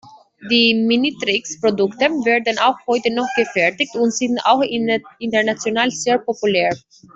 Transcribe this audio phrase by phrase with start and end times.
[0.49, 4.61] Die Minitrix-Produkte werden auch heute noch gefertigt und sind auch
[5.19, 6.73] international sehr populär.